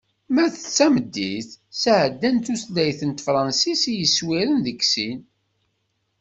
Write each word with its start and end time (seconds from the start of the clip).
Ma 0.33 0.45
d 0.53 0.55
tameddit, 0.75 1.49
sɛeddan 1.81 2.37
tutlayt 2.45 2.99
n 3.09 3.11
tefransist 3.11 3.83
i 3.91 3.93
yiswiren 3.97 4.59
deg 4.65 4.79
sin. 4.93 5.19